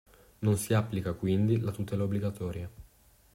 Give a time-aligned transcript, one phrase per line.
[0.41, 2.67] Non si applica quindi la tutela obbligatoria.